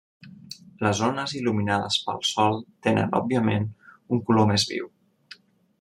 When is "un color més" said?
4.17-4.69